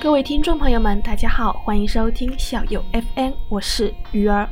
[0.00, 4.48] 各位听众朋友们，大家好，欢迎收听小友 FM，我是鱼儿。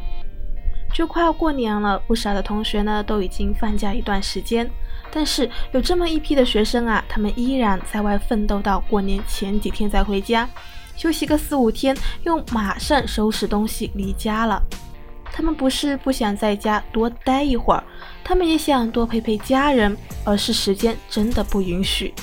[0.92, 4.68] 就快要过年了，不少的同学呢都已经放假一段时间，
[5.11, 10.46] 但是有这么一批的学生啊，他们依然在外奋斗到过年前几天再回家，
[10.96, 14.62] 休息个四五天，又马上收拾东西离家了。
[15.32, 17.84] 他们不是不想在家多待一会儿，
[18.24, 22.14] 他们也想多陪陪家人，而是时间真的不允许。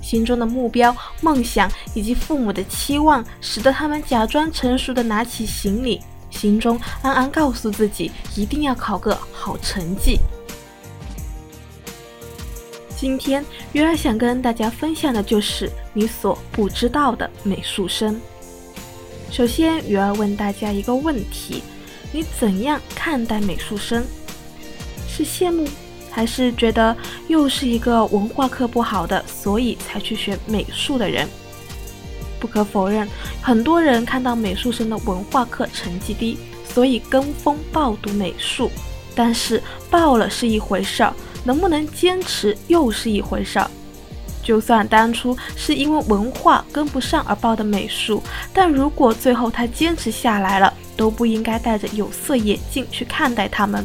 [0.00, 10.18] 心中的目标、梦想以及父母的期望，使得他们假装成熟的拿起行李，心中暗暗告诉自己一定要考个好成绩。
[12.96, 18.20] 今天鱼儿想跟大家分享的就是你所不知道的美术生。
[19.30, 21.62] 首先，鱼儿问大家一个问题：
[22.14, 24.04] 你怎样看待美术生？
[25.08, 25.68] 是羡慕？
[26.12, 26.96] 还是觉得
[27.26, 31.28] 又是一个文化课不好的，所以才去学美术的人。
[32.38, 33.08] 不可否认，
[33.42, 36.38] 很多人看到美术生的文化课成绩低，
[36.72, 38.70] 所以跟风报读美术。
[39.16, 41.12] 但是报了是一回事儿，
[41.42, 43.68] 能不能坚持又是一回事儿。
[44.40, 53.84] 就算当初是因为文化跟不上而报的美术，但如果最后他坚持下来了，都不应该戴着有色眼镜去看待他们。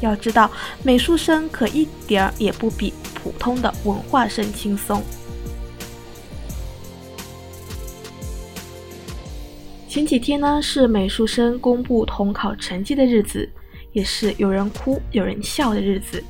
[0.00, 0.50] 要知道，
[0.82, 5.02] 美术生可一点儿也不比普通的文化生轻松。
[9.86, 13.46] 前几天呢，是美术生公布统考成绩的日子，
[13.92, 16.22] 也是有人哭有人笑的日子。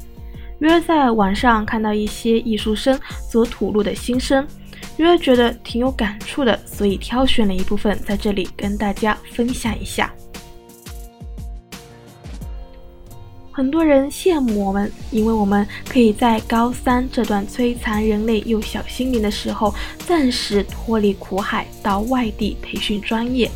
[0.58, 2.98] 鱼儿在网上看到一些艺术生
[3.30, 4.46] 所吐露的心声，
[4.96, 10.12] 鱼儿觉得挺有感触的，所以挑选了一部分在这里跟大家分享一下。
[13.50, 19.74] 很多人羡慕我们，因为我们可以在高三这段摧残人类幼小心灵的时候，
[20.06, 23.50] 暂时脱离苦海，到外地培训专业。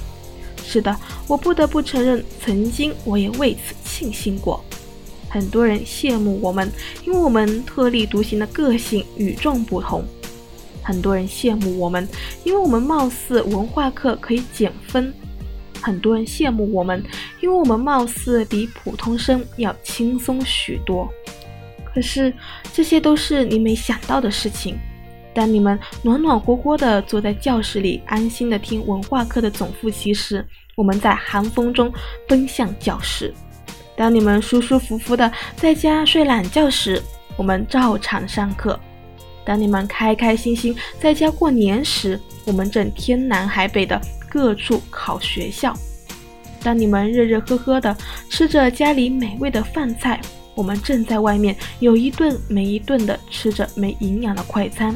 [0.64, 0.96] 是的，
[1.28, 4.64] 我不得不承认，曾经我也为此庆幸过。
[5.28, 6.72] 很多人羡慕我们，
[7.04, 10.02] 因为我们特立独行的个性与众不同。
[10.82, 12.08] 很多人羡慕我们，
[12.42, 15.12] 因为我们貌似文化课可以减分。
[15.84, 17.04] 很多人羡慕我们，
[17.42, 21.06] 因为我们貌似比普通生要轻松许多。
[21.84, 22.32] 可是
[22.72, 24.78] 这些都是你没想到的事情。
[25.34, 30.42] 当你们暖暖和和的坐在教室里，安心的听文化课的总复习时，
[30.74, 31.92] 我们在寒风中
[32.26, 33.30] 奔向教室；
[33.94, 37.02] 当你们舒舒服服的在家睡懒觉时，
[37.36, 38.78] 我们照常上课；
[39.44, 44.00] 当你们开开心心在家过年时，我们正天南海北的。
[44.34, 45.72] 各处考学校，
[46.60, 47.96] 当你们热热呵呵的
[48.28, 50.20] 吃着家里美味的饭菜，
[50.56, 54.92] 我们正在外面有一顿没一顿的吃着没营养的快餐；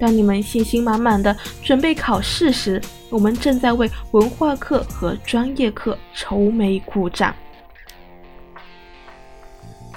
[0.00, 7.32] 当你们信心满满的准备考试时，我们正在为文化课和专业课愁眉苦展。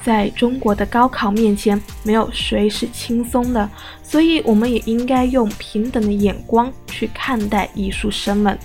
[0.03, 3.69] 在中国的高考面前，没有谁是轻松的，
[4.01, 8.57] 所以我们也应该用平等的眼光去看待艺术生们。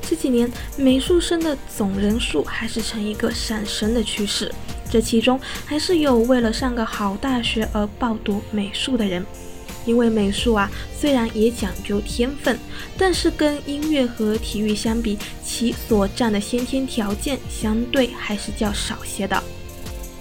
[0.00, 4.52] 这几年，美术生的总人数还是呈一个上升的趋势，
[4.90, 9.24] 这其中还是有为了上个好大学而报读美术的人。
[9.84, 12.58] 因为美术啊，虽然也讲究天分，
[12.96, 19.42] 但是跟音乐和体育相比，其所占的先天条件相对还是较少些的。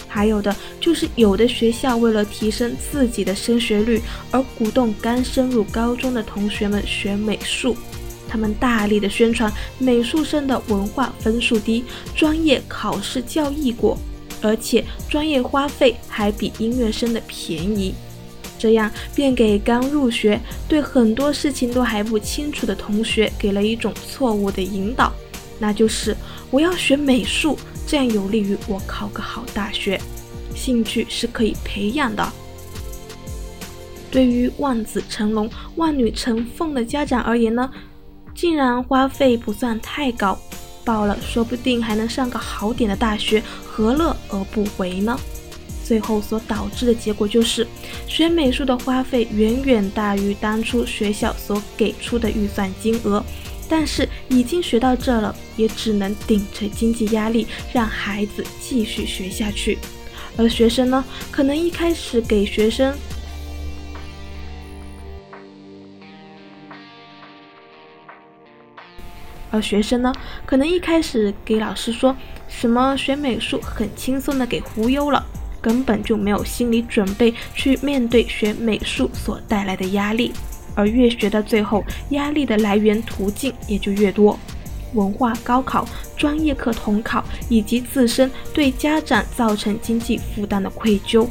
[0.07, 7.78] 还有的就是有的学校为了提升自己的升学率，而鼓动刚升入高中的同学们学美术，
[8.28, 13.97] 他们大力的宣传美术生的文化分数低，专业考试较易过，
[14.41, 17.93] 而且专业花费还比音乐生的便宜。
[18.61, 25.11] 这样便给刚入学、对很多事情都还不清楚的同学给了一种错误的引导，
[25.57, 26.16] 那就是
[26.51, 27.57] 我要学美术，
[27.88, 29.99] 这样有利于我考个好大学。
[30.53, 32.31] 兴趣是可以培养的。
[34.11, 37.67] 对于望子成龙、望女成凤的家长而言呢，
[38.35, 40.37] 竟然花费不算太高，
[40.85, 45.17] 报了说不定还能上个好点的大学，何乐而不为呢？
[45.91, 47.67] 最后所导致的结果就是，
[48.08, 53.22] 学美术的花费远远大于当初学校所给出的预算金额，
[53.67, 59.79] 但是已经学到这了，也只能顶着经济压力让孩子继续学下去。
[60.38, 62.97] 而学生呢，可能一开始给学生，
[69.52, 70.14] 而学生呢，
[70.46, 72.16] 可能一开始给老师说。
[72.53, 75.26] 什么学美术很轻松的给忽悠了，
[75.61, 80.31] 根本就没有心理准备去面对学美术所带来的压力，
[80.73, 84.37] 而越学到最后，压力的来源途径也就越多。
[84.93, 85.87] 文化高考、
[86.17, 91.25] 专业课统考，以及自身对家长造成经济负担的愧疚。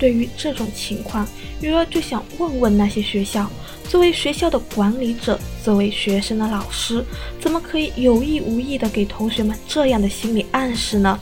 [0.00, 1.24] 对于这种情况，
[1.60, 3.48] 鱼儿就想问问那些学校：
[3.88, 7.04] 作为学校的管理者，作为学生的老师，
[7.38, 11.20] 怎么可以有意无意的给同学们这样的心理暗示呢？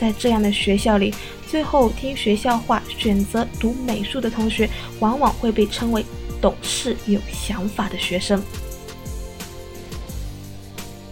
[0.00, 1.12] 在这样的学校里，
[1.50, 4.70] 最后听学校话选择读美术的同学，
[5.00, 6.02] 往往会被称为。
[6.40, 8.42] 懂事有想法的学生。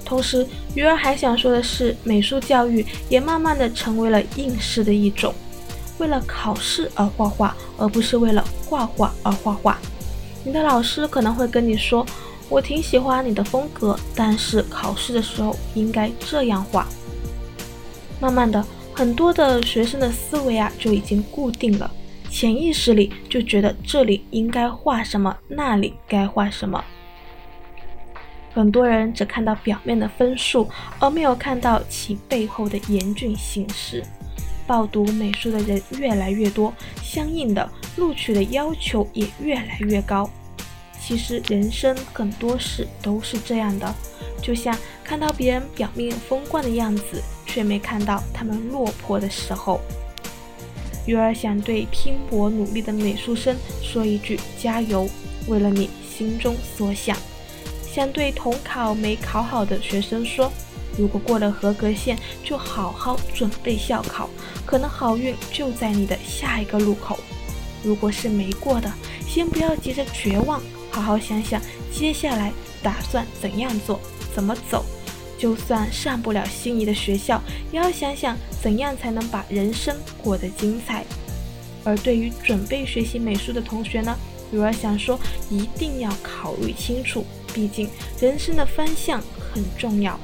[0.05, 5.35] 同时，鱼儿还想说的是，美术教育也慢慢的成为了应试的一种，
[6.03, 9.79] 为了考试而画画，而不是为了画画而画画。
[10.43, 12.05] 你的老师可能会跟你说
[12.51, 16.89] ：“我挺喜欢你的风格，但是考试的时候应该这样画。”
[18.19, 21.89] 慢慢的，很多的学生的思维啊就已经固定了。
[22.29, 26.85] 潜意识里就觉得这里应该画什么，那里该画什么。
[28.53, 30.69] 很多人只看到表面的分数，
[30.99, 34.03] 而没有看到其背后的严峻形势。
[34.73, 36.73] 报读美术的人越来越多，
[37.03, 40.31] 相应的录取的要求也越来越高。
[40.99, 43.95] 其实人生很多事都是这样的，
[44.41, 44.75] 就像
[45.05, 49.79] 看到别人表面风光的样子，却没看到他们落魄的时候。
[51.05, 55.07] 鱼儿想对拼搏努力的美术生说一句：加油！
[55.49, 57.15] 为了你心中所想。
[57.87, 60.51] 想对统考没考好的学生说：
[60.99, 64.29] 如果过了合格线，就好好准备校考，
[64.67, 67.19] 可能好运就在你的下一个路口。
[67.83, 68.93] 如果是没过的，
[69.27, 71.61] 先不要急着绝望，好好想想
[71.93, 72.53] 接下来
[72.83, 74.01] 打算怎样做，
[74.35, 74.85] 怎么走。
[75.39, 77.43] 就算上不了心仪的学校，
[77.73, 81.05] 也要想想怎样才能把人生过得精彩。
[81.83, 84.17] 而对于准备学习美术的同学呢，
[84.53, 85.19] 鱼儿想说，
[85.51, 87.91] 一定要考虑清楚，毕竟
[88.21, 89.21] 人生的方向
[89.53, 90.17] 很重要。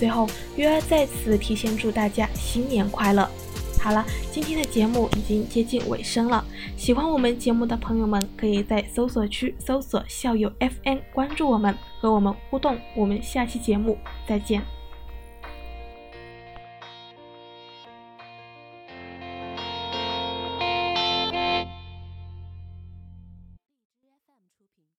[0.00, 0.26] 最后，
[0.56, 3.28] 鱼儿在此提前祝大家新年快乐。
[3.78, 4.02] 好了，
[4.32, 6.42] 今天的节目已经接近尾声了。
[6.74, 12.78] 喜欢我们节目的朋友们，可以在搜索区搜索“校友 FM”，关注我们，和我们互动。
[12.96, 14.79] 我们下期节目再见。